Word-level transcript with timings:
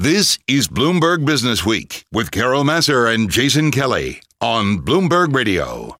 This 0.00 0.38
is 0.48 0.66
Bloomberg 0.66 1.26
Business 1.26 1.66
Week 1.66 2.06
with 2.10 2.30
Carol 2.30 2.64
Massar 2.64 3.14
and 3.14 3.30
Jason 3.30 3.70
Kelly 3.70 4.22
on 4.40 4.78
Bloomberg 4.78 5.34
Radio. 5.34 5.94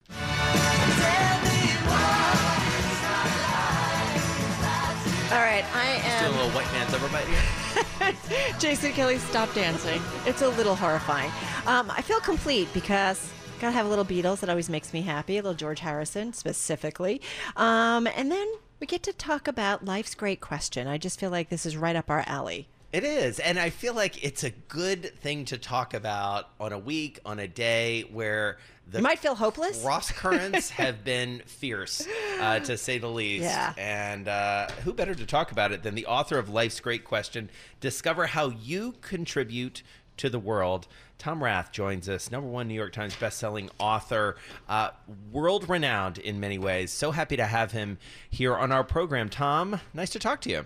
All 5.29 5.39
right, 5.39 5.67
I 5.75 6.01
Just 6.03 6.19
doing 6.19 6.33
a 6.33 6.37
little 6.39 6.51
white 6.53 6.73
man's 6.73 6.93
overbite 6.95 7.29
here. 7.29 8.55
Jason 8.59 8.93
Kelly, 8.93 9.19
stop 9.19 9.53
dancing. 9.53 10.01
It's 10.25 10.41
a 10.41 10.49
little 10.49 10.77
horrifying. 10.77 11.31
Um, 11.67 11.91
I 11.91 12.01
feel 12.01 12.21
complete 12.21 12.73
because 12.73 13.31
gotta 13.61 13.75
have 13.75 13.85
a 13.85 13.91
little 13.91 14.07
Beatles. 14.07 14.41
That 14.41 14.49
always 14.49 14.71
makes 14.71 14.95
me 14.95 15.03
happy. 15.03 15.37
A 15.37 15.43
little 15.43 15.53
George 15.53 15.81
Harrison 15.81 16.33
specifically, 16.33 17.21
um, 17.55 18.07
and 18.17 18.33
then 18.33 18.51
we 18.81 18.87
get 18.87 19.03
to 19.03 19.13
talk 19.13 19.47
about 19.47 19.85
life's 19.85 20.15
great 20.15 20.41
question. 20.41 20.89
I 20.89 20.97
just 20.97 21.21
feel 21.21 21.29
like 21.29 21.51
this 21.51 21.67
is 21.67 21.77
right 21.77 21.97
up 21.97 22.09
our 22.09 22.25
alley. 22.27 22.67
It 22.93 23.05
is, 23.05 23.39
and 23.39 23.57
I 23.57 23.71
feel 23.71 23.95
like 23.95 24.25
it's 24.25 24.43
a 24.43 24.51
good 24.51 25.15
thing 25.21 25.45
to 25.47 25.59
talk 25.59 25.95
about 25.95 26.49
on 26.59 26.73
a 26.73 26.79
week, 26.79 27.21
on 27.25 27.39
a 27.39 27.47
day 27.47 28.03
where 28.11 28.59
the 28.91 28.99
You 28.99 29.03
might 29.05 29.21
feel 29.21 29.37
hopeless. 29.37 29.81
cross 29.81 30.11
currents 30.11 30.71
have 30.71 31.05
been 31.05 31.41
fierce, 31.47 32.05
uh, 32.41 32.59
to 32.59 32.77
say 32.77 32.99
the 32.99 33.07
least. 33.09 33.45
Yeah. 33.45 33.75
And 33.79 34.27
uh, 34.27 34.67
who 34.83 34.93
better 34.93 35.15
to 35.15 35.25
talk 35.25 35.53
about 35.53 35.71
it 35.71 35.85
than 35.85 35.95
the 35.95 36.07
author 36.07 36.37
of 36.37 36.49
Life's 36.49 36.81
Great 36.81 37.05
Question? 37.05 37.49
Discover 37.79 38.27
how 38.27 38.49
you 38.49 38.95
contribute 39.03 39.85
to 40.17 40.29
the 40.29 40.41
world. 40.41 40.89
Tom 41.17 41.45
Rath 41.45 41.71
joins 41.71 42.09
us, 42.09 42.33
number 42.33 42.49
one 42.49 42.67
New 42.67 42.75
York 42.75 42.93
Times 42.93 43.15
bestselling 43.15 43.71
author, 43.79 44.35
uh, 44.69 44.91
world 45.31 45.69
renowned 45.69 46.19
in 46.19 46.41
many 46.41 46.59
ways. 46.59 46.91
So 46.93 47.13
happy 47.13 47.37
to 47.37 47.47
have 47.47 47.71
him 47.71 47.99
here 48.31 48.57
on 48.57 48.73
our 48.73 48.83
program. 48.83 49.29
Tom, 49.29 49.81
nice 49.95 50.11
to 50.11 50.19
talk 50.19 50.41
to 50.41 50.51
you. 50.51 50.65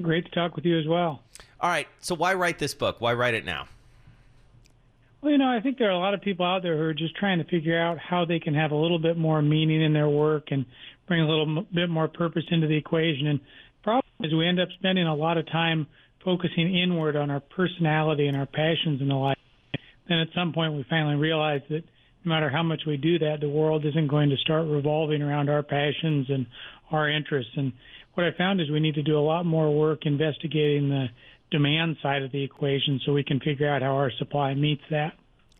Great 0.00 0.24
to 0.26 0.30
talk 0.30 0.56
with 0.56 0.64
you 0.64 0.78
as 0.78 0.86
well. 0.86 1.22
All 1.60 1.70
right, 1.70 1.88
so 2.00 2.14
why 2.14 2.34
write 2.34 2.58
this 2.58 2.74
book? 2.74 3.00
Why 3.00 3.14
write 3.14 3.34
it 3.34 3.44
now? 3.44 3.66
Well, 5.22 5.32
you 5.32 5.38
know, 5.38 5.48
I 5.48 5.60
think 5.60 5.78
there 5.78 5.88
are 5.88 5.92
a 5.92 5.98
lot 5.98 6.14
of 6.14 6.20
people 6.20 6.44
out 6.44 6.62
there 6.62 6.76
who 6.76 6.82
are 6.82 6.94
just 6.94 7.16
trying 7.16 7.38
to 7.38 7.44
figure 7.44 7.80
out 7.80 7.98
how 7.98 8.24
they 8.24 8.38
can 8.38 8.54
have 8.54 8.70
a 8.70 8.76
little 8.76 8.98
bit 8.98 9.16
more 9.16 9.40
meaning 9.40 9.82
in 9.82 9.92
their 9.92 10.08
work 10.08 10.48
and 10.50 10.66
bring 11.08 11.22
a 11.22 11.28
little 11.28 11.58
m- 11.58 11.66
bit 11.74 11.88
more 11.88 12.08
purpose 12.08 12.44
into 12.50 12.66
the 12.66 12.76
equation. 12.76 13.26
And 13.26 13.40
the 13.40 13.82
problem 13.82 14.04
is 14.20 14.34
we 14.34 14.46
end 14.46 14.60
up 14.60 14.68
spending 14.78 15.06
a 15.06 15.14
lot 15.14 15.38
of 15.38 15.46
time 15.46 15.86
focusing 16.24 16.76
inward 16.76 17.16
on 17.16 17.30
our 17.30 17.40
personality 17.40 18.26
and 18.26 18.36
our 18.36 18.46
passions 18.46 19.00
and 19.00 19.10
the 19.10 19.14
like. 19.14 19.38
Then 20.08 20.18
at 20.18 20.28
some 20.34 20.52
point 20.52 20.74
we 20.74 20.84
finally 20.88 21.16
realize 21.16 21.62
that 21.70 21.82
no 22.24 22.28
matter 22.28 22.50
how 22.50 22.62
much 22.62 22.82
we 22.86 22.96
do 22.96 23.18
that, 23.20 23.40
the 23.40 23.48
world 23.48 23.86
isn't 23.86 24.08
going 24.08 24.30
to 24.30 24.36
start 24.36 24.66
revolving 24.66 25.22
around 25.22 25.48
our 25.48 25.62
passions 25.62 26.26
and 26.28 26.46
our 26.90 27.08
interests. 27.08 27.52
And 27.56 27.72
what 28.16 28.26
I 28.26 28.32
found 28.36 28.60
is 28.60 28.70
we 28.70 28.80
need 28.80 28.94
to 28.94 29.02
do 29.02 29.18
a 29.18 29.20
lot 29.20 29.44
more 29.44 29.74
work 29.74 30.06
investigating 30.06 30.88
the 30.88 31.06
demand 31.50 31.96
side 32.02 32.22
of 32.22 32.32
the 32.32 32.42
equation 32.42 33.00
so 33.04 33.12
we 33.12 33.22
can 33.22 33.40
figure 33.40 33.68
out 33.68 33.82
how 33.82 33.94
our 33.94 34.10
supply 34.18 34.54
meets 34.54 34.82
that. 34.90 35.12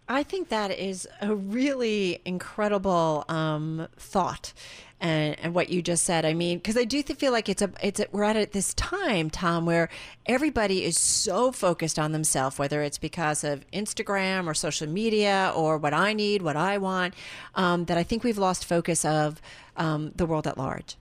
I 0.08 0.22
think 0.22 0.50
that 0.50 0.70
is 0.70 1.08
a 1.20 1.34
really 1.34 2.20
incredible 2.24 3.24
um, 3.28 3.88
thought, 3.96 4.52
and, 5.00 5.36
and 5.40 5.52
what 5.52 5.68
you 5.68 5.82
just 5.82 6.04
said. 6.04 6.24
I 6.24 6.32
mean, 6.32 6.58
because 6.58 6.76
I 6.76 6.84
do 6.84 7.02
feel 7.02 7.32
like 7.32 7.48
it's 7.48 7.60
a 7.60 7.70
it's 7.82 7.98
a, 7.98 8.06
we're 8.12 8.22
at 8.22 8.52
this 8.52 8.72
time, 8.74 9.30
Tom, 9.30 9.66
where 9.66 9.88
everybody 10.24 10.84
is 10.84 10.96
so 10.96 11.50
focused 11.50 11.98
on 11.98 12.12
themselves, 12.12 12.56
whether 12.56 12.82
it's 12.82 12.98
because 12.98 13.42
of 13.42 13.68
Instagram 13.72 14.46
or 14.46 14.54
social 14.54 14.88
media 14.88 15.52
or 15.56 15.76
what 15.76 15.92
I 15.92 16.12
need, 16.12 16.40
what 16.40 16.56
I 16.56 16.78
want, 16.78 17.14
um, 17.56 17.86
that 17.86 17.98
I 17.98 18.04
think 18.04 18.22
we've 18.22 18.38
lost 18.38 18.64
focus 18.64 19.04
of 19.04 19.42
um, 19.76 20.12
the 20.14 20.24
world 20.24 20.46
at 20.46 20.56
large. 20.56 20.96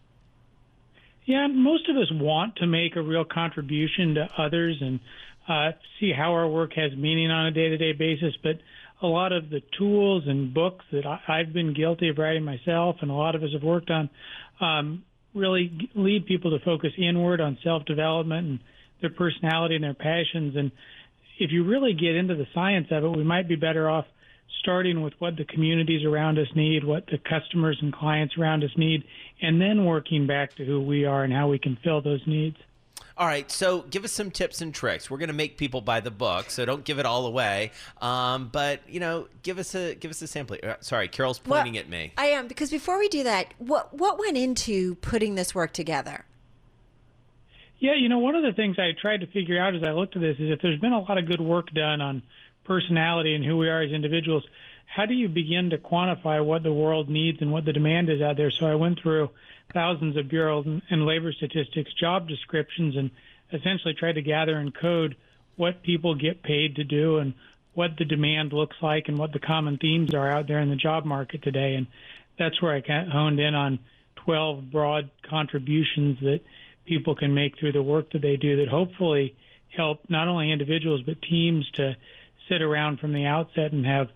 Yeah, 1.26 1.48
most 1.48 1.90
of 1.90 1.98
us 1.98 2.08
want 2.12 2.58
to 2.58 2.68
make 2.68 2.96
a 2.96 3.02
real 3.02 3.26
contribution 3.26 4.16
to 4.16 4.28
others 4.38 4.78
and 4.80 5.00
uh, 5.48 5.72
see 6.00 6.12
how 6.16 6.34
our 6.34 6.48
work 6.48 6.74
has 6.76 6.92
meaning 6.96 7.32
on 7.32 7.48
a 7.48 7.52
day-to-day 7.52 7.94
basis. 7.94 8.36
But 8.44 8.60
a 9.02 9.08
lot 9.08 9.32
of 9.32 9.50
the 9.50 9.62
tools 9.78 10.24
and 10.28 10.54
books 10.54 10.86
that 10.92 11.06
I, 11.06 11.20
I've 11.28 11.52
been 11.52 11.74
guilty 11.74 12.10
of 12.10 12.18
writing 12.18 12.44
myself, 12.44 12.98
and 13.02 13.10
a 13.10 13.14
lot 13.16 13.36
of 13.36 13.44
us 13.44 13.50
have 13.54 13.64
worked 13.64 13.90
on, 13.90 14.10
um, 14.62 15.04
really 15.34 15.90
lead 15.96 16.28
people 16.28 16.58
to 16.58 16.64
focus 16.64 16.92
inward 16.98 17.42
on 17.42 17.58
self-development 17.64 18.48
and 18.48 18.60
their 19.02 19.10
personality 19.10 19.76
and 19.76 19.84
their 19.84 19.94
passions. 19.94 20.56
And 20.56 20.72
if 21.40 21.52
you 21.52 21.66
really 21.66 21.94
get 21.94 22.16
into 22.16 22.36
the 22.36 22.48
science 22.54 22.88
of 22.92 23.04
it, 23.04 23.10
we 23.10 23.24
might 23.24 23.50
be 23.50 23.56
better 23.56 23.90
off 23.90 24.06
starting 24.60 25.02
with 25.02 25.14
what 25.20 25.36
the 25.36 25.46
communities 25.46 26.04
around 26.06 26.40
us 26.40 26.48
need, 26.56 26.84
what 26.84 27.06
the 27.08 27.18
customers 27.18 27.78
and 27.82 27.94
clients 27.94 28.38
around 28.38 28.64
us 28.64 28.72
need, 28.78 29.04
and 29.42 29.62
then 29.62 29.86
working 29.86 30.26
back 30.26 30.56
to 30.56 30.66
who 30.66 30.82
we 30.82 31.06
are 31.06 31.24
and 31.24 31.32
how 31.34 31.48
we 31.48 31.60
can 31.60 31.78
fill 31.84 32.02
those 32.02 32.22
needs. 32.26 32.58
All 33.18 33.28
right, 33.28 33.50
so 33.50 33.84
give 33.84 34.04
us 34.04 34.12
some 34.12 34.30
tips 34.30 34.62
and 34.62 34.74
tricks. 34.74 35.10
We're 35.10 35.20
going 35.20 35.30
to 35.30 35.34
make 35.34 35.58
people 35.58 35.80
buy 35.80 36.02
the 36.02 36.12
book, 36.12 36.50
so 36.50 36.66
don't 36.66 36.84
give 36.84 37.00
it 37.00 37.06
all 37.06 37.26
away. 37.26 37.72
Um, 38.02 38.50
but 38.52 38.82
you 38.90 39.00
know, 39.00 39.30
give 39.42 39.58
us 39.58 39.74
a 39.74 39.96
give 39.96 40.12
us 40.12 40.22
a 40.22 40.28
sample. 40.28 40.58
Uh, 40.62 40.74
sorry, 40.82 41.08
Carol's 41.08 41.40
pointing 41.40 41.74
Well, 41.74 41.82
at 41.82 41.90
me. 41.90 42.12
I 42.18 42.26
am 42.28 42.48
because 42.48 42.72
before 42.72 43.00
we 43.00 43.08
do 43.08 43.24
that, 43.24 43.54
what 43.58 43.94
what 43.94 44.20
went 44.20 44.36
into 44.36 44.96
putting 44.96 45.36
this 45.36 45.56
work 45.56 45.72
together? 45.72 46.26
Yeah, 47.80 47.94
you 47.96 48.10
know, 48.10 48.20
one 48.20 48.36
of 48.36 48.44
the 48.44 48.52
things 48.52 48.78
I 48.80 48.92
tried 49.00 49.22
to 49.22 49.28
figure 49.28 49.60
out 49.60 49.76
as 49.76 49.84
I 49.84 49.92
looked 49.92 50.16
at 50.18 50.22
this 50.22 50.36
is 50.40 50.52
if 50.52 50.62
there's 50.62 50.80
been 50.80 50.94
a 50.94 51.00
lot 51.00 51.18
of 51.18 51.26
good 51.26 51.42
work 51.42 51.72
done 51.72 52.02
on 52.02 52.22
personality 52.66 53.36
and 53.36 53.46
who 53.46 53.58
we 53.58 53.70
are 53.70 53.82
as 53.82 53.92
individuals, 53.92 54.44
how 54.86 55.06
do 55.06 55.14
you 55.14 55.28
begin 55.28 55.72
to 55.72 55.78
quantify 55.78 56.44
what 56.44 56.64
the 56.64 56.74
world 56.74 57.10
needs 57.10 57.42
and 57.42 57.52
what 57.52 57.66
the 57.66 57.74
demand 57.74 58.10
is 58.10 58.22
out 58.22 58.38
there? 58.38 58.52
So 58.52 58.66
I 58.66 58.76
went 58.76 59.00
through 59.02 59.30
thousands 59.74 60.18
of 60.18 60.30
bureau 60.30 60.64
and, 60.90 61.06
labor 61.06 61.34
statistics, 61.34 61.94
job 61.94 62.28
descriptions, 62.28 62.96
and 62.96 63.12
essentially 63.52 63.94
tried 63.94 64.14
to 64.14 64.22
gather 64.22 64.58
and 64.58 64.74
code 64.74 65.16
what 65.56 65.84
people 65.84 66.16
get 66.16 66.44
paid 66.44 66.76
to 66.76 66.84
do 66.84 67.18
and 67.18 67.34
what 67.74 67.98
the 67.98 68.06
demand 68.06 68.54
looks 68.54 68.78
like 68.82 69.08
and 69.08 69.18
what 69.18 69.34
the 69.34 69.40
common 69.40 69.78
themes 69.78 70.14
are 70.14 70.32
out 70.32 70.48
there 70.48 70.60
in 70.60 70.70
the 70.70 70.76
job 70.76 71.06
market 71.06 71.44
today. 71.44 71.76
And 71.76 71.88
that's 72.38 72.62
where 72.62 72.74
I 72.76 72.82
honed 73.10 73.40
in 73.40 73.54
on 73.54 73.80
12 74.26 74.72
broad 74.72 75.10
contributions 75.30 76.20
that 76.22 76.42
people 76.86 77.16
can 77.16 77.34
make 77.34 77.58
through 77.58 77.74
the 77.74 77.84
work 77.84 78.12
that 78.12 78.22
they 78.22 78.38
do 78.38 78.58
that 78.58 78.70
hopefully 78.70 79.36
help 79.76 80.00
not 80.10 80.28
only 80.28 80.52
individuals 80.52 81.02
but 81.06 81.22
teams 81.22 81.70
to 81.72 81.96
sit 82.50 82.62
around 82.62 83.00
from 83.00 83.14
the 83.14 83.26
outset 83.26 83.72
and 83.72 83.86
have 83.86 84.10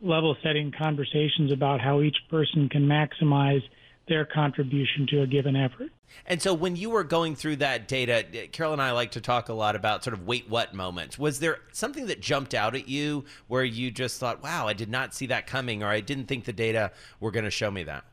level 0.00 0.36
setting 0.42 0.72
conversations 0.72 1.52
about 1.52 1.80
how 1.80 2.00
each 2.00 2.16
person 2.30 2.68
can 2.68 2.86
maximize 2.86 3.62
their 4.06 4.24
contribution 4.24 5.06
to 5.08 5.22
a 5.22 5.26
given 5.26 5.56
effort. 5.56 5.90
And 6.26 6.40
so, 6.40 6.52
when 6.52 6.76
you 6.76 6.90
were 6.90 7.04
going 7.04 7.34
through 7.34 7.56
that 7.56 7.88
data, 7.88 8.24
Carol 8.52 8.72
and 8.72 8.82
I 8.82 8.92
like 8.92 9.12
to 9.12 9.20
talk 9.20 9.48
a 9.48 9.54
lot 9.54 9.74
about 9.74 10.04
sort 10.04 10.14
of 10.14 10.26
wait 10.26 10.48
what 10.48 10.74
moments. 10.74 11.18
Was 11.18 11.40
there 11.40 11.58
something 11.72 12.06
that 12.06 12.20
jumped 12.20 12.54
out 12.54 12.74
at 12.74 12.88
you 12.88 13.24
where 13.48 13.64
you 13.64 13.90
just 13.90 14.20
thought, 14.20 14.42
"Wow, 14.42 14.68
I 14.68 14.74
did 14.74 14.90
not 14.90 15.14
see 15.14 15.26
that 15.26 15.46
coming," 15.46 15.82
or 15.82 15.88
"I 15.88 16.00
didn't 16.00 16.26
think 16.26 16.44
the 16.44 16.52
data 16.52 16.92
were 17.18 17.30
going 17.30 17.44
to 17.44 17.50
show 17.50 17.70
me 17.70 17.82
that"? 17.84 18.04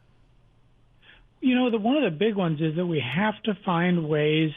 You 1.42 1.56
know, 1.56 1.70
the, 1.70 1.78
one 1.78 1.98
of 1.98 2.04
the 2.04 2.18
big 2.18 2.36
ones 2.36 2.62
is 2.62 2.76
that 2.76 2.86
we 2.86 3.00
have 3.00 3.42
to 3.44 3.56
find 3.66 4.08
ways 4.08 4.52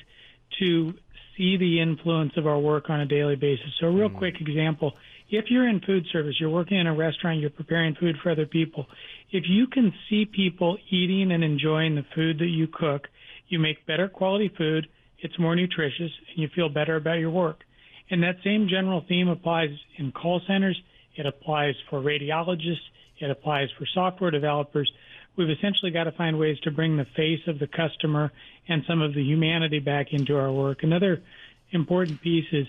to 0.61 0.95
see 1.37 1.57
the 1.57 1.81
influence 1.81 2.33
of 2.37 2.47
our 2.47 2.59
work 2.59 2.91
on 2.91 3.01
a 3.01 3.07
daily 3.07 3.37
basis. 3.37 3.67
So, 3.81 3.87
a 3.87 3.91
real 3.91 4.09
hmm. 4.09 4.19
quick 4.19 4.35
example 4.41 4.93
if 5.31 5.47
you're 5.49 5.69
in 5.69 5.81
food 5.81 6.05
service, 6.13 6.35
you're 6.39 6.51
working 6.51 6.79
in 6.79 6.87
a 6.87 6.95
restaurant, 6.95 7.41
you're 7.41 7.51
preparing 7.51 7.95
food 7.95 8.17
for 8.23 8.31
other 8.31 8.47
people, 8.47 8.87
if 9.33 9.45
you 9.49 9.67
can 9.67 9.93
see 10.09 10.27
people 10.27 10.77
eating 10.91 11.33
and 11.33 11.43
enjoying 11.43 11.95
the 11.95 12.05
food 12.15 12.39
that 12.39 12.47
you 12.47 12.69
cook, 12.69 13.09
you 13.49 13.59
make 13.59 13.87
better 13.87 14.09
quality 14.09 14.53
food, 14.57 14.87
it's 15.19 15.39
more 15.39 15.57
nutritious, 15.57 16.11
and 16.31 16.37
you 16.37 16.49
feel 16.55 16.69
better 16.69 16.97
about 16.97 17.19
your 17.19 17.31
work. 17.31 17.61
And 18.11 18.23
that 18.23 18.37
same 18.45 18.69
general 18.69 19.05
theme 19.09 19.29
applies 19.29 19.71
in 19.97 20.13
call 20.13 20.41
centers, 20.47 20.81
it 21.17 21.27
applies 21.27 21.75
for 21.89 22.01
radiologists, 22.01 22.77
it 23.19 23.31
applies 23.31 23.69
for 23.79 23.87
software 23.95 24.31
developers. 24.31 24.91
We've 25.37 25.51
essentially 25.51 25.91
got 25.91 26.05
to 26.05 26.13
find 26.13 26.39
ways 26.39 26.59
to 26.61 26.71
bring 26.71 26.97
the 26.97 27.07
face 27.17 27.41
of 27.47 27.59
the 27.59 27.67
customer 27.67 28.33
and 28.69 28.83
some 28.87 29.03
of 29.03 29.15
the 29.15 29.23
humanity 29.23 29.81
back 29.81 30.13
into 30.13 30.37
our 30.37 30.53
work. 30.53 30.83
Another 30.83 31.23
important 31.73 32.21
piece 32.23 32.47
is 32.53 32.67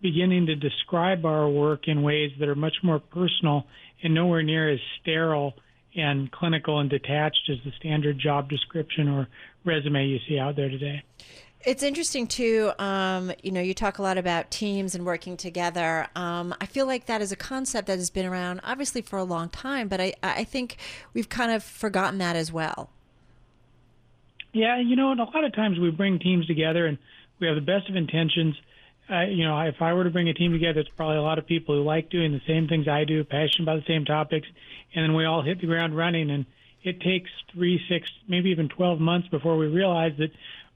beginning 0.00 0.46
to 0.46 0.54
describe 0.54 1.24
our 1.24 1.48
work 1.48 1.88
in 1.88 2.02
ways 2.02 2.30
that 2.38 2.48
are 2.48 2.54
much 2.54 2.76
more 2.82 2.98
personal 2.98 3.64
and 4.02 4.14
nowhere 4.14 4.42
near 4.42 4.70
as 4.70 4.78
sterile 5.00 5.54
and 5.96 6.30
clinical 6.30 6.80
and 6.80 6.90
detached 6.90 7.50
as 7.50 7.56
the 7.64 7.72
standard 7.78 8.18
job 8.18 8.48
description 8.48 9.08
or 9.08 9.28
resume 9.64 10.06
you 10.06 10.18
see 10.28 10.38
out 10.38 10.56
there 10.56 10.68
today. 10.68 11.02
It's 11.66 11.82
interesting 11.82 12.26
too. 12.26 12.72
Um, 12.78 13.32
you 13.42 13.50
know, 13.50 13.60
you 13.62 13.72
talk 13.72 13.98
a 13.98 14.02
lot 14.02 14.18
about 14.18 14.50
teams 14.50 14.94
and 14.94 15.06
working 15.06 15.38
together. 15.38 16.06
Um, 16.14 16.54
I 16.60 16.66
feel 16.66 16.86
like 16.86 17.06
that 17.06 17.22
is 17.22 17.32
a 17.32 17.36
concept 17.36 17.86
that 17.86 17.98
has 17.98 18.10
been 18.10 18.26
around, 18.26 18.60
obviously, 18.64 19.00
for 19.00 19.18
a 19.18 19.24
long 19.24 19.48
time. 19.48 19.88
But 19.88 19.98
I, 19.98 20.12
I 20.22 20.44
think 20.44 20.76
we've 21.14 21.30
kind 21.30 21.50
of 21.50 21.64
forgotten 21.64 22.18
that 22.18 22.36
as 22.36 22.52
well. 22.52 22.90
Yeah, 24.52 24.78
you 24.78 24.94
know, 24.94 25.10
and 25.10 25.20
a 25.20 25.24
lot 25.24 25.44
of 25.44 25.54
times 25.54 25.78
we 25.78 25.90
bring 25.90 26.18
teams 26.18 26.46
together 26.46 26.86
and 26.86 26.98
we 27.40 27.46
have 27.46 27.56
the 27.56 27.62
best 27.62 27.88
of 27.88 27.96
intentions. 27.96 28.54
Uh, 29.10 29.22
you 29.22 29.44
know, 29.44 29.58
if 29.60 29.80
I 29.80 29.94
were 29.94 30.04
to 30.04 30.10
bring 30.10 30.28
a 30.28 30.34
team 30.34 30.52
together, 30.52 30.80
it's 30.80 30.90
probably 30.96 31.16
a 31.16 31.22
lot 31.22 31.38
of 31.38 31.46
people 31.46 31.74
who 31.74 31.82
like 31.82 32.10
doing 32.10 32.32
the 32.32 32.40
same 32.46 32.68
things 32.68 32.86
I 32.88 33.04
do, 33.04 33.24
passionate 33.24 33.62
about 33.62 33.80
the 33.80 33.92
same 33.92 34.04
topics, 34.04 34.46
and 34.94 35.02
then 35.02 35.14
we 35.14 35.24
all 35.24 35.42
hit 35.42 35.60
the 35.60 35.66
ground 35.66 35.96
running. 35.96 36.30
And 36.30 36.44
it 36.82 37.00
takes 37.00 37.30
three, 37.52 37.80
six, 37.88 38.08
maybe 38.28 38.50
even 38.50 38.68
12 38.68 39.00
months 39.00 39.28
before 39.28 39.56
we 39.56 39.66
realize 39.66 40.12
that 40.18 40.30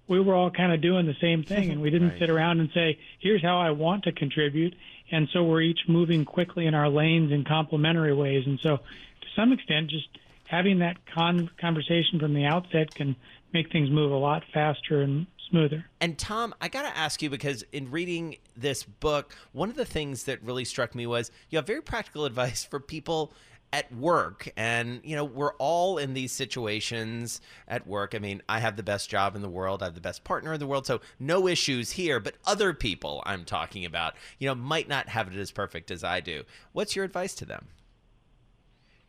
we 0.08 0.20
were 0.20 0.34
all 0.34 0.50
kind 0.50 0.72
of 0.72 0.80
doing 0.80 1.06
the 1.06 1.16
same 1.20 1.44
thing, 1.44 1.70
and 1.70 1.80
we 1.80 1.90
didn't 1.90 2.08
Right. 2.12 2.18
sit 2.18 2.30
around 2.30 2.60
and 2.60 2.70
say, 2.72 2.98
"Here's 3.20 3.42
how 3.42 3.58
I 3.58 3.70
want 3.70 4.04
to 4.04 4.12
contribute." 4.12 4.74
And 5.10 5.28
so 5.32 5.42
we're 5.44 5.62
each 5.62 5.80
moving 5.88 6.24
quickly 6.24 6.66
in 6.66 6.74
our 6.74 6.88
lanes 6.88 7.32
in 7.32 7.44
complementary 7.44 8.12
ways. 8.14 8.44
And 8.46 8.58
so, 8.60 8.76
to 8.76 9.26
some 9.36 9.52
extent, 9.52 9.88
just 9.90 10.08
having 10.44 10.78
that 10.80 10.96
con- 11.14 11.50
conversation 11.60 12.18
from 12.18 12.34
the 12.34 12.44
outset 12.44 12.94
can 12.94 13.16
make 13.52 13.70
things 13.72 13.90
move 13.90 14.10
a 14.12 14.16
lot 14.16 14.42
faster 14.52 15.00
and 15.02 15.26
smoother. 15.50 15.86
And 16.00 16.18
Tom, 16.18 16.54
I 16.60 16.68
got 16.68 16.82
to 16.82 16.94
ask 16.96 17.22
you 17.22 17.30
because 17.30 17.64
in 17.72 17.90
reading 17.90 18.36
this 18.54 18.82
book, 18.82 19.34
one 19.52 19.70
of 19.70 19.76
the 19.76 19.86
things 19.86 20.24
that 20.24 20.42
really 20.42 20.64
struck 20.66 20.94
me 20.94 21.06
was 21.06 21.30
you 21.48 21.56
have 21.56 21.66
very 21.66 21.80
practical 21.82 22.24
advice 22.26 22.64
for 22.64 22.80
people 22.80 23.32
at 23.72 23.94
work. 23.94 24.50
And, 24.56 25.00
you 25.04 25.14
know, 25.14 25.24
we're 25.24 25.54
all 25.54 25.98
in 25.98 26.14
these 26.14 26.32
situations 26.32 27.40
at 27.66 27.86
work. 27.86 28.14
I 28.14 28.18
mean, 28.18 28.42
I 28.48 28.60
have 28.60 28.76
the 28.76 28.82
best 28.82 29.10
job 29.10 29.36
in 29.36 29.42
the 29.42 29.48
world, 29.48 29.82
I 29.82 29.86
have 29.86 29.94
the 29.94 30.00
best 30.00 30.24
partner 30.24 30.52
in 30.52 30.60
the 30.60 30.66
world. 30.66 30.86
So 30.86 31.00
no 31.18 31.46
issues 31.46 31.92
here. 31.92 32.20
But 32.20 32.34
other 32.46 32.72
people 32.72 33.22
I'm 33.26 33.44
talking 33.44 33.84
about, 33.84 34.14
you 34.38 34.48
know, 34.48 34.54
might 34.54 34.88
not 34.88 35.08
have 35.10 35.28
it 35.28 35.38
as 35.38 35.50
perfect 35.50 35.90
as 35.90 36.02
I 36.02 36.20
do. 36.20 36.44
What's 36.72 36.96
your 36.96 37.04
advice 37.04 37.34
to 37.36 37.44
them? 37.44 37.66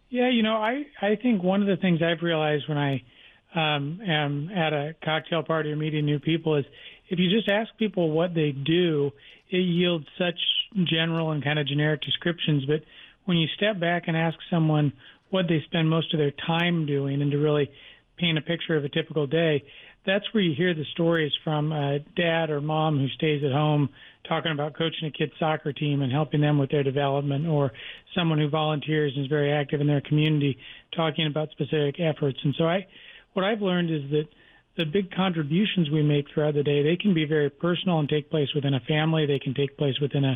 Yeah, 0.10 0.30
you 0.30 0.42
know, 0.42 0.56
I 0.56 0.86
I 1.02 1.16
think 1.22 1.44
one 1.44 1.62
of 1.62 1.68
the 1.68 1.78
things 1.78 2.02
I've 2.02 2.24
realized 2.24 2.68
when 2.68 2.80
I 2.80 3.04
um, 3.54 4.02
am 4.06 4.50
at 4.50 4.74
a 4.74 4.96
cocktail 5.04 5.44
party 5.44 5.72
or 5.72 5.76
meeting 5.76 6.06
new 6.06 6.20
people 6.20 6.56
is 6.56 6.66
if 7.10 7.20
you 7.20 7.30
just 7.30 7.48
ask 7.48 7.70
people 7.78 8.12
what 8.12 8.34
they 8.34 8.52
do, 8.52 9.12
it 9.50 9.58
yields 9.58 10.06
such 10.18 10.40
general 10.84 11.32
and 11.32 11.44
kind 11.44 11.60
of 11.60 11.68
generic 11.68 12.02
descriptions. 12.02 12.66
But 12.66 12.82
when 13.30 13.38
you 13.38 13.48
step 13.56 13.80
back 13.80 14.06
and 14.08 14.18
ask 14.18 14.36
someone 14.50 14.92
what 15.30 15.46
they 15.48 15.62
spend 15.66 15.88
most 15.88 16.12
of 16.16 16.18
their 16.18 16.34
time 16.48 16.88
doing 16.88 17.22
and 17.22 17.30
to 17.30 17.38
really 17.38 17.70
paint 18.18 18.40
a 18.40 18.42
picture 18.42 18.76
of 18.76 18.84
a 18.84 18.90
typical 18.90 19.28
day, 19.28 19.64
that's 20.04 20.26
where 20.34 20.42
you 20.42 20.56
hear 20.56 20.74
the 20.74 20.84
stories 20.94 21.31
from 21.44 21.72
a 21.72 22.00
dad 22.18 22.50
or 22.50 22.60
mom 22.60 22.98
who 22.98 23.08
stays 23.10 23.44
at 23.46 23.52
home 23.52 23.88
talking 24.28 24.52
about 24.52 24.76
coaching 24.76 25.08
a 25.08 25.12
kid's 25.12 25.31
soccer 25.38 25.72
team 25.72 26.02
and 26.02 26.12
helping 26.12 26.42
them 26.42 26.58
with 26.58 26.72
their 26.72 26.81
development, 26.81 27.46
or 27.46 27.72
someone 28.16 28.40
who 28.40 28.50
volunteers 28.50 29.14
and 29.16 29.26
is 29.26 29.30
very 29.30 29.54
active 29.54 29.80
in 29.80 29.86
their 29.86 30.02
community 30.02 30.58
talking 30.96 31.28
about 31.28 31.52
specific 31.52 32.00
efforts. 32.00 32.40
And 32.44 32.56
so 32.58 32.64
I, 32.64 32.88
what 33.34 33.46
I've 33.46 33.62
learned 33.62 33.92
is 33.92 34.10
that 34.10 34.26
the 34.76 34.86
big 34.86 35.12
contributions 35.12 35.92
we 35.92 36.02
make 36.02 36.26
throughout 36.34 36.56
the 36.56 36.64
day, 36.64 36.81
they 36.81 36.96
can 36.96 37.14
be 37.14 37.26
very 37.26 37.52
personal 37.52 38.00
and 38.00 38.10
take 38.10 38.31
place 38.31 38.50
within 38.56 38.74
a 38.74 38.80
family. 38.88 39.28
They 39.28 39.38
can 39.38 39.54
take 39.54 39.78
place 39.78 40.00
within 40.02 40.26
a, 40.26 40.36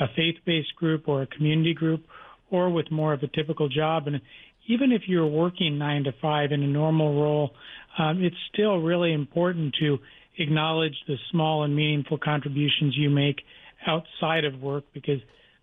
a 0.00 0.06
faith-based 0.14 0.76
group 0.76 1.08
or 1.08 1.22
a 1.22 1.26
community 1.26 1.74
group, 1.74 2.04
or 2.50 2.70
with 2.70 2.90
more 2.90 3.12
of 3.12 3.22
a 3.22 3.28
typical 3.28 3.68
job. 3.68 4.06
And 4.06 4.20
even 4.68 4.92
if 4.92 5.02
you're 5.06 5.26
working 5.26 5.78
nine 5.78 6.04
to 6.04 6.12
five 6.20 6.52
in 6.52 6.62
a 6.62 6.66
normal 6.66 7.20
role, 7.20 7.50
um, 7.98 8.22
it's 8.22 8.36
still 8.52 8.78
really 8.78 9.12
important 9.12 9.74
to 9.80 9.98
acknowledge 10.38 10.94
the 11.06 11.16
small 11.30 11.64
and 11.64 11.74
meaningful 11.74 12.18
contributions 12.18 12.96
you 12.96 13.10
make 13.10 13.40
outside 13.86 14.44
of 14.44 14.60
work 14.60 14.84
because 14.94 15.20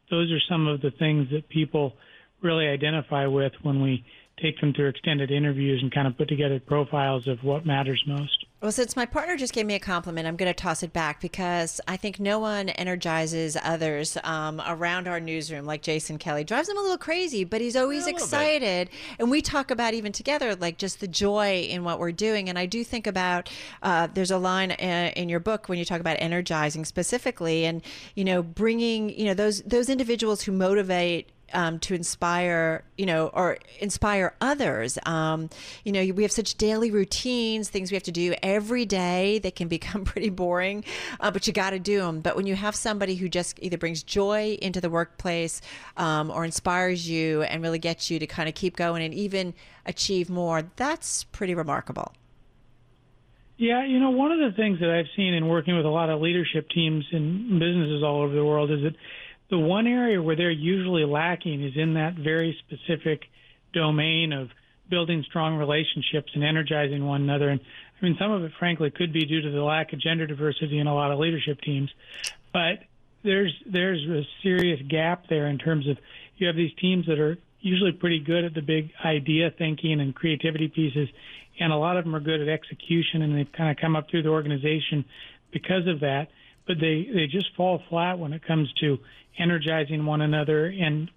those 0.10 0.32
are 0.32 0.40
some 0.50 0.68
of 0.68 0.82
the 0.82 0.92
things 0.92 1.28
that 1.32 1.48
people 1.50 1.94
really 2.42 2.68
identify 2.68 3.26
with 3.26 3.54
when 3.64 3.82
we 3.82 4.04
take 4.42 4.60
them 4.60 4.74
through 4.74 4.88
extended 4.90 5.32
interviews 5.32 5.82
and 5.82 5.94
kind 5.94 6.08
of 6.08 6.18
put 6.18 6.28
together 6.28 6.60
profiles 6.60 7.28
of 7.28 7.44
what 7.44 7.66
matters 7.66 8.04
most. 8.06 8.46
Well, 8.62 8.72
since 8.72 8.96
my 8.96 9.06
partner 9.06 9.38
just 9.38 9.54
gave 9.54 9.66
me 9.66 9.76
a 9.76 9.80
compliment, 9.80 10.28
I'm 10.28 10.36
going 10.38 10.52
to 10.52 10.54
toss 10.54 10.82
it 10.82 10.92
back 10.92 11.22
because 11.22 11.80
I 11.88 11.98
think 11.98 12.20
no 12.20 12.40
one 12.40 12.70
energizes 12.70 13.56
others 13.64 14.18
um, 14.24 14.62
around 14.66 15.08
our 15.08 15.20
newsroom 15.20 15.66
like 15.66 15.84
Jason 15.84 16.18
Kelly. 16.18 16.44
Drives 16.44 16.68
him 16.68 16.78
a 16.78 16.82
little 16.82 16.98
crazy, 16.98 17.44
but 17.44 17.62
he's 17.62 17.76
always 17.76 18.06
Yeah, 18.06 18.12
a 18.12 18.14
bit. 18.14 18.22
excited. 18.24 18.90
And 19.20 19.30
we 19.30 19.42
talk 19.42 19.70
about 19.70 19.94
even 19.94 20.12
together, 20.12 20.56
like 20.56 20.78
just 20.80 21.00
the 21.00 21.08
joy 21.08 21.68
in 21.70 21.84
what 21.84 22.00
we're 22.00 22.12
doing. 22.12 22.50
And 22.50 22.58
I 22.58 22.66
do 22.66 22.84
think 22.84 23.06
about 23.06 23.50
uh, 23.84 24.08
there's 24.14 24.32
a 24.32 24.38
line 24.40 24.72
uh, 24.72 25.12
in 25.16 25.30
your 25.30 25.40
book 25.42 25.70
when 25.70 25.78
you 25.78 25.86
talk 25.86 26.00
about 26.00 26.18
energizing 26.20 26.86
specifically, 26.86 27.66
and 27.66 27.84
you 28.16 28.24
know, 28.26 28.42
bringing 28.42 29.12
you 29.12 29.26
know 29.26 29.34
those 29.36 29.62
those 29.62 29.90
individuals 29.90 30.42
who 30.42 30.52
motivate 30.52 31.30
um, 31.56 31.80
to 31.80 31.96
inspire, 31.96 32.84
you 32.98 33.06
know, 33.06 33.28
or 33.34 33.58
inspire 33.80 34.36
others. 34.42 35.00
Um, 35.06 35.50
you 35.84 35.92
know, 35.92 36.06
we 36.14 36.22
have 36.24 36.32
such 36.32 36.56
daily 36.56 36.92
routines, 36.92 37.70
things 37.70 37.92
we 37.92 37.96
have 37.96 38.04
to 38.04 38.12
do 38.12 38.36
every 38.44 38.86
day 38.86 39.40
that 39.40 39.56
can 39.56 39.68
become 39.76 40.04
pretty 40.04 40.30
boring, 40.30 40.84
uh, 41.20 41.32
but 41.32 41.48
you 41.48 41.54
got 41.54 41.72
to 41.72 41.80
do 41.80 42.00
them. 42.00 42.20
But 42.20 42.36
when 42.36 42.46
you 42.46 42.56
have 42.56 42.76
somebody 42.76 43.16
who 43.16 43.30
just 43.30 43.58
either 43.62 43.78
brings 43.78 44.04
joy 44.04 44.58
into 44.62 44.82
the 44.82 44.90
workplace 44.90 45.62
um, 45.98 46.30
or 46.30 46.46
inspires 46.46 47.10
you 47.10 47.44
and 47.44 47.64
really 47.64 47.80
gets 47.80 48.12
you 48.12 48.20
to 48.20 48.28
kind 48.28 48.50
of 48.50 48.54
keep 48.54 48.76
going 48.76 49.02
and 49.02 49.14
even 49.14 49.54
achieve 49.86 50.30
more, 50.30 50.64
that's 50.76 51.24
pretty 51.24 51.56
remarkable. 51.56 52.14
Yeah, 53.58 53.86
you 53.86 54.00
know, 54.00 54.10
one 54.10 54.34
of 54.34 54.40
the 54.40 54.54
things 54.58 54.82
that 54.82 54.90
I've 54.90 55.08
seen 55.16 55.34
in 55.34 55.48
working 55.48 55.78
with 55.78 55.86
a 55.86 55.90
lot 55.90 56.10
of 56.10 56.20
leadership 56.20 56.68
teams 56.70 57.06
in 57.14 57.58
businesses 57.58 58.04
all 58.04 58.22
over 58.22 58.36
the 58.36 58.44
world 58.44 58.70
is 58.70 58.82
that 58.84 58.96
the 59.50 59.60
one 59.60 59.88
area 59.88 60.22
where 60.22 60.36
they're 60.36 60.52
usually 60.52 61.06
lacking 61.06 61.64
is 61.64 61.74
in 61.76 61.94
that 61.96 62.16
very 62.16 62.58
specific 62.68 63.24
domain 63.74 64.34
of 64.34 64.50
building 64.90 65.24
strong 65.28 65.56
relationships 65.58 66.32
and 66.34 66.44
energizing 66.44 67.06
one 67.06 67.22
another. 67.22 67.50
And 67.50 67.60
I 67.60 68.06
mean, 68.06 68.16
some 68.20 68.32
of 68.32 68.44
it, 68.44 68.52
frankly, 68.58 68.92
could 68.92 69.14
be 69.14 69.26
due 69.26 69.42
to 69.42 69.52
the 69.52 69.62
lack 69.62 69.94
of 69.94 70.00
gender 70.00 70.28
diversity 70.28 70.80
in 70.80 70.88
a 70.88 70.94
lot 70.94 71.12
of 71.12 71.20
leadership 71.20 71.62
teams. 71.62 71.92
But 72.54 72.80
there's 73.24 73.54
there's 73.66 74.04
a 74.08 74.24
serious 74.44 74.80
gap 74.88 75.28
there 75.30 75.48
in 75.48 75.58
terms 75.58 75.88
of 75.88 75.98
you 76.38 76.48
have 76.48 76.56
these 76.56 76.74
teams 76.80 77.08
that 77.08 77.20
are 77.20 77.38
usually 77.60 77.92
pretty 77.92 78.20
good 78.20 78.46
at 78.46 78.54
the 78.54 78.62
big 78.62 78.92
idea 79.04 79.52
thinking 79.58 80.00
and 80.00 80.14
creativity 80.14 80.68
pieces, 80.68 81.10
and 81.60 81.74
a 81.74 81.76
lot 81.76 81.98
of 81.98 82.04
them 82.06 82.16
are 82.16 82.20
good 82.20 82.42
at 82.42 82.48
execution, 82.48 83.24
and 83.24 83.36
they've 83.36 83.52
kind 83.52 83.72
of 83.72 83.78
come 83.78 83.96
up 83.96 84.10
through 84.10 84.22
the 84.22 84.30
organization 84.30 85.04
because 85.52 85.88
of 85.88 86.02
that. 86.02 86.28
But 86.68 86.80
they 86.80 87.08
they 87.14 87.28
just 87.28 87.56
fall 87.56 87.82
flat 87.90 88.20
when 88.20 88.34
it 88.34 88.44
comes 88.44 88.72
to 88.82 89.00
energizing 89.38 90.06
one 90.06 90.22
another 90.22 90.68
and 90.68 91.10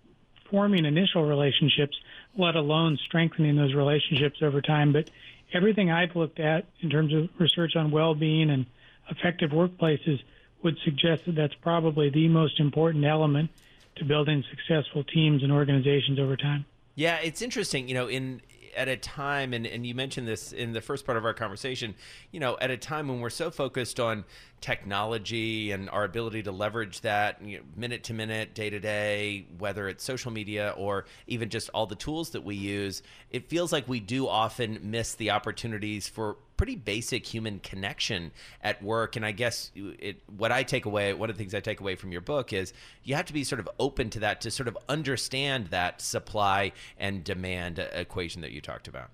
forming 0.51 0.85
initial 0.85 1.25
relationships, 1.25 1.97
let 2.37 2.57
alone 2.57 2.99
strengthening 3.05 3.57
those 3.57 3.75
relationships 3.75 4.39
over 4.43 4.61
time. 4.61 4.93
But 4.93 5.11
everything 5.53 5.91
I've 5.91 6.17
looked 6.17 6.41
at 6.41 6.67
in 6.81 6.91
terms 6.91 7.15
of 7.15 7.29
research 7.39 7.77
on 7.77 7.91
well-being 7.91 8.51
and 8.51 8.67
effective 9.11 9.51
workplaces 9.51 10.21
would 10.63 10.79
suggest 10.85 11.27
that 11.27 11.35
that's 11.35 11.55
probably 11.55 12.11
the 12.11 12.29
most 12.29 12.61
important 12.61 13.05
element 13.05 13.51
to 13.97 14.05
building 14.05 14.45
successful 14.51 15.05
teams 15.05 15.43
and 15.43 15.53
organizations 15.53 16.19
over 16.19 16.37
time. 16.37 16.65
Yeah, 16.95 17.19
it's 17.23 17.43
interesting. 17.43 17.89
You 17.89 17.95
know, 17.95 18.09
in 18.09 18.41
at 18.79 18.89
a 18.89 18.97
time, 18.97 19.53
and, 19.53 19.67
and 19.67 19.85
you 19.85 19.95
mentioned 19.95 20.29
this 20.29 20.53
in 20.53 20.73
the 20.73 20.81
first 20.81 21.05
part 21.05 21.19
of 21.19 21.25
our 21.25 21.35
conversation, 21.35 21.95
you 22.31 22.39
know, 22.39 22.57
at 22.61 22.71
a 22.71 22.77
time 22.77 23.09
when 23.09 23.21
we're 23.21 23.29
so 23.29 23.51
focused 23.51 23.99
on 23.99 24.25
technology 24.61 25.73
and 25.73 25.91
our 25.91 26.05
ability 26.05 26.45
to 26.45 26.53
leverage 26.53 27.01
that 27.01 27.43
you 27.43 27.59
know, 27.59 27.65
minute 27.77 28.05
to 28.05 28.15
minute, 28.15 28.55
day 28.55 28.71
to 28.71 28.79
day, 28.79 29.47
whether 29.59 29.89
it's 29.89 30.05
social 30.05 30.31
media 30.31 30.73
or 30.77 31.07
even 31.27 31.51
just 31.51 31.69
all 31.75 31.87
the 31.87 31.97
tools 31.97 32.31
that 32.31 32.45
we 32.45 32.55
use, 32.55 33.03
it 33.31 33.51
feels 33.51 33.73
like 33.73 33.89
we 33.89 33.99
do 34.01 34.29
often 34.29 34.79
miss 34.83 35.15
the 35.15 35.31
opportunities 35.31 36.09
for 36.09 36.37
pretty 36.59 36.77
basic 36.77 37.25
human 37.25 37.61
connection 37.61 38.33
at 38.63 38.83
work. 38.83 39.17
And 39.17 39.25
I 39.25 39.33
guess 39.33 39.71
it, 39.75 40.21
what 40.37 40.53
I 40.53 40.63
take 40.63 40.85
away, 40.85 41.15
one 41.15 41.31
of 41.31 41.37
the 41.37 41.39
things 41.43 41.55
I 41.55 41.61
take 41.61 41.81
away 41.81 41.95
from 41.95 42.13
your 42.13 42.21
book 42.21 42.53
is 42.53 42.75
you 43.05 43.15
have 43.15 43.25
to 43.27 43.33
be 43.33 43.45
sort 43.45 43.61
of 43.61 43.69
open 43.79 44.11
to 44.11 44.21
that 44.21 44.43
to 44.43 44.51
sort 44.51 44.69
of 44.69 44.77
understand 44.91 45.69
that 45.69 46.03
supply 46.03 46.73
and 46.99 47.25
demand 47.25 47.79
equation 47.79 48.43
that 48.43 48.51
you 48.51 48.61
talked 48.61 48.89
about. 48.89 49.09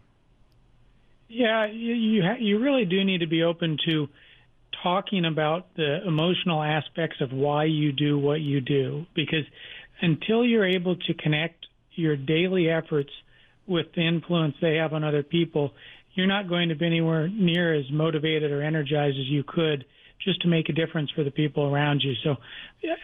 Yeah, 1.29 1.67
you 1.67 1.95
you, 1.95 2.23
ha- 2.23 2.39
you 2.41 2.59
really 2.59 2.85
do 2.85 3.05
need 3.05 3.19
to 3.19 3.27
be 3.27 3.43
open 3.43 3.79
to 3.89 4.09
talking 4.83 5.25
about 5.25 5.75
the 5.77 6.07
emotional 6.07 6.63
aspects 6.63 7.21
of 7.21 7.33
why 7.33 7.65
you 7.65 7.93
do 7.93 8.19
what 8.19 8.41
you 8.41 8.61
do 8.61 9.07
because 9.15 9.45
until 10.03 10.45
you're 10.45 10.67
able 10.67 10.97
to 10.97 11.15
connect 11.15 11.67
your 11.93 12.17
daily 12.17 12.69
efforts 12.69 13.11
with 13.67 13.87
the 13.95 14.07
influence 14.07 14.55
they 14.61 14.77
have 14.77 14.93
on 14.93 15.05
other 15.05 15.23
people, 15.23 15.73
you're 16.15 16.27
not 16.27 16.49
going 16.49 16.69
to 16.69 16.75
be 16.75 16.87
anywhere 16.87 17.29
near 17.29 17.75
as 17.75 17.85
motivated 17.91 18.51
or 18.51 18.63
energized 18.63 19.19
as 19.19 19.27
you 19.27 19.45
could 19.47 19.85
just 20.25 20.41
to 20.43 20.49
make 20.49 20.69
a 20.69 20.73
difference 20.73 21.11
for 21.11 21.25
the 21.25 21.31
people 21.31 21.65
around 21.73 22.01
you. 22.03 22.15
So, 22.23 22.37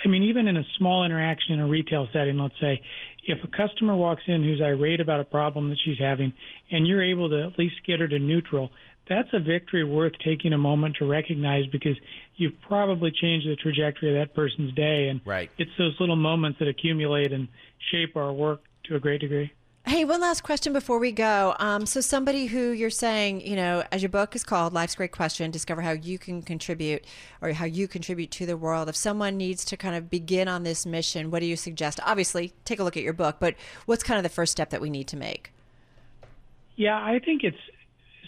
I 0.05 0.09
mean, 0.09 0.23
even 0.25 0.47
in 0.49 0.57
a 0.57 0.63
small 0.79 1.05
interaction 1.05 1.55
in 1.55 1.61
a 1.61 1.67
retail 1.67 2.09
setting, 2.13 2.39
let's 2.39 2.55
say, 2.61 2.81
if 3.27 3.39
a 3.45 3.49
customer 3.49 3.95
walks 3.95 4.23
in 4.27 4.43
who's 4.43 4.61
irate 4.63 5.01
about 5.01 5.21
a 5.21 5.25
problem 5.25 5.69
that 5.71 5.79
she's 5.85 5.99
having 5.99 6.33
and 6.71 6.87
you're 6.87 7.03
able 7.03 7.29
to 7.29 7.47
at 7.47 7.59
least 7.59 7.75
get 7.87 8.01
her 8.01 8.09
to 8.09 8.19
neutral, 8.19 8.71
that's 9.09 9.29
a 9.33 9.41
victory 9.41 9.85
worth 9.85 10.13
taking 10.25 10.53
a 10.53 10.59
moment 10.59 10.97
to 10.99 11.05
recognize 11.05 11.67
because 11.67 11.97
you've 12.37 12.55
probably 12.67 13.11
changed 13.11 13.47
the 13.47 13.57
trajectory 13.57 14.17
of 14.17 14.27
that 14.27 14.35
person's 14.35 14.73
day. 14.75 15.09
And 15.09 15.21
Right. 15.25 15.51
it's 15.59 15.71
those 15.77 15.99
little 15.99 16.17
moments 16.17 16.61
that 16.61 16.69
accumulate 16.69 17.33
and 17.33 17.49
shape 17.91 18.17
our 18.17 18.33
work 18.33 18.63
to 18.85 18.97
a 18.97 19.01
great 19.01 19.21
degree. 19.21 19.51
Hey, 19.87 20.05
one 20.05 20.21
last 20.21 20.43
question 20.43 20.73
before 20.73 20.99
we 20.99 21.11
go. 21.11 21.57
Um, 21.59 21.87
so, 21.87 22.01
somebody 22.01 22.47
who 22.47 22.71
you're 22.71 22.91
saying, 22.91 23.41
you 23.41 23.57
know, 23.57 23.83
as 23.91 24.03
your 24.03 24.11
book 24.11 24.37
is 24.37 24.45
called 24.45 24.75
Life's 24.75 24.95
Great 24.95 25.11
Question 25.11 25.51
Discover 25.51 25.81
How 25.81 25.93
You 25.93 26.19
Can 26.19 26.43
Contribute 26.43 27.05
or 27.41 27.53
How 27.53 27.65
You 27.65 27.89
Contribute 27.89 28.31
to 28.33 28.47
the 28.47 28.59
World. 28.59 28.89
If 28.89 28.97
someone 28.97 29.39
needs 29.39 29.65
to 29.65 29.77
kind 29.77 29.97
of 29.97 30.11
begin 30.11 30.49
on 30.49 30.65
this 30.65 30.85
mission, 30.85 31.31
what 31.31 31.41
do 31.41 31.47
you 31.47 31.57
suggest? 31.57 31.99
Obviously, 32.05 32.53
take 32.65 32.79
a 32.79 32.85
look 32.85 32.97
at 32.97 33.03
your 33.03 33.15
book, 33.15 33.37
but 33.41 33.55
what's 33.87 34.03
kind 34.03 34.19
of 34.19 34.23
the 34.23 34.29
first 34.29 34.53
step 34.53 34.69
that 34.71 34.83
we 34.83 34.91
need 34.91 35.09
to 35.09 35.17
make? 35.17 35.51
Yeah, 36.77 36.97
I 36.97 37.19
think 37.19 37.43
it's 37.43 37.57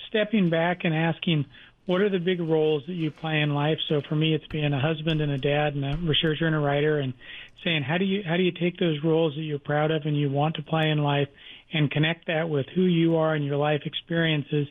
stepping 0.08 0.48
back 0.48 0.84
and 0.84 0.94
asking 0.94 1.44
what 1.86 2.00
are 2.00 2.08
the 2.08 2.18
big 2.18 2.40
roles 2.40 2.84
that 2.86 2.94
you 2.94 3.10
play 3.10 3.40
in 3.40 3.54
life? 3.54 3.78
So 3.88 4.00
for 4.08 4.14
me, 4.14 4.34
it's 4.34 4.46
being 4.46 4.72
a 4.72 4.80
husband 4.80 5.20
and 5.20 5.32
a 5.32 5.38
dad 5.38 5.74
and 5.74 5.84
a 5.84 5.96
researcher 5.98 6.46
and 6.46 6.54
a 6.54 6.58
writer, 6.58 6.98
and 6.98 7.12
saying 7.64 7.82
how 7.82 7.98
do 7.98 8.04
you 8.04 8.22
how 8.24 8.36
do 8.36 8.42
you 8.42 8.52
take 8.52 8.78
those 8.78 9.02
roles 9.02 9.34
that 9.34 9.42
you're 9.42 9.58
proud 9.58 9.90
of 9.90 10.02
and 10.04 10.16
you 10.16 10.30
want 10.30 10.56
to 10.56 10.62
play 10.62 10.90
in 10.90 10.98
life, 10.98 11.28
and 11.72 11.90
connect 11.90 12.26
that 12.26 12.48
with 12.48 12.66
who 12.74 12.82
you 12.82 13.16
are 13.16 13.34
and 13.34 13.44
your 13.44 13.56
life 13.56 13.82
experiences, 13.84 14.68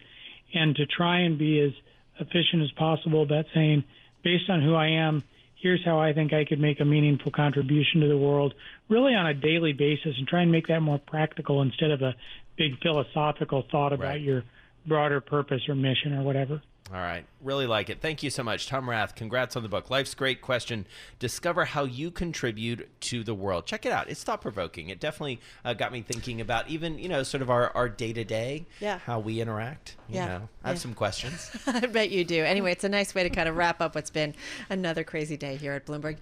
and 0.54 0.76
to 0.76 0.86
try 0.86 1.20
and 1.20 1.38
be 1.38 1.60
as 1.60 1.72
efficient 2.20 2.62
as 2.62 2.72
possible 2.72 3.24
about 3.24 3.46
saying, 3.54 3.84
based 4.24 4.50
on 4.50 4.62
who 4.62 4.76
I 4.76 4.88
am, 4.90 5.24
here's 5.56 5.84
how 5.84 6.00
I 6.00 6.14
think 6.14 6.34
I 6.34 6.46
could 6.46 6.60
make 6.60 6.80
a 6.80 6.86
meaningful 6.86 7.32
contribution 7.32 8.02
to 8.02 8.08
the 8.08 8.18
world, 8.18 8.54
really 8.90 9.14
on 9.16 9.26
a 9.28 9.34
daily 9.34 9.74
basis, 9.74 10.16
and 10.18 10.28
try 10.28 10.42
and 10.42 10.52
make 10.52 10.68
that 10.68 10.82
more 10.82 11.00
practical 11.00 11.62
instead 11.62 11.92
of 11.92 12.02
a 12.02 12.16
big 12.58 12.80
philosophical 12.82 13.64
thought 13.72 13.94
about 13.94 14.08
Right. 14.08 14.22
your 14.22 14.44
broader 14.86 15.22
purpose 15.22 15.62
or 15.70 15.76
mission 15.76 16.14
or 16.14 16.24
whatever. 16.24 16.62
All 16.94 17.00
right. 17.00 17.24
Really 17.42 17.68
like 17.68 17.90
it. 17.90 18.02
Thank 18.02 18.22
you 18.22 18.30
so 18.30 18.44
much, 18.44 18.68
Tom 18.68 18.90
Rath. 18.90 19.16
Congrats 19.16 19.56
on 19.56 19.64
the 19.64 19.70
book. 19.70 19.90
Life's 19.90 20.14
Great 20.14 20.42
Question. 20.42 20.86
Discover 21.20 21.64
how 21.64 21.86
you 21.86 22.12
contribute 22.12 22.90
to 23.04 23.24
the 23.24 23.34
world. 23.34 23.66
Check 23.66 23.86
it 23.86 23.94
out. 23.94 24.10
It's 24.10 24.24
thought 24.26 24.42
provoking. 24.42 24.90
It 24.90 25.00
definitely 25.00 25.40
uh, 25.64 25.74
got 25.74 25.94
me 25.94 26.02
thinking 26.02 26.42
about 26.42 26.68
even, 26.70 27.00
you 27.00 27.08
know, 27.08 27.24
sort 27.24 27.42
of 27.42 27.50
our, 27.50 27.70
our 27.78 27.88
day-to-day, 27.88 28.66
Yeah. 28.82 28.98
how 29.06 29.20
we 29.20 29.40
interact. 29.40 29.96
You 30.10 30.16
Yeah. 30.16 30.26
know, 30.28 30.50
I 30.66 30.68
have 30.70 30.76
Yeah. 30.78 30.82
some 30.82 30.94
questions. 30.94 31.56
I 31.68 31.80
bet 31.86 32.12
you 32.12 32.26
do. 32.26 32.44
Anyway, 32.44 32.74
it's 32.74 32.84
a 32.84 32.90
nice 32.90 33.16
way 33.16 33.24
to 33.24 33.30
kind 33.30 33.48
of 33.48 33.56
wrap 33.56 33.80
up 33.80 33.96
what's 33.96 34.10
been 34.10 34.36
another 34.70 35.06
crazy 35.06 35.38
day 35.38 35.56
here 35.56 35.72
at 35.72 35.86
Bloomberg. 35.86 36.18